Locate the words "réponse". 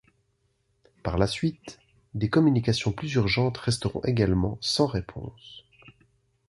4.87-5.63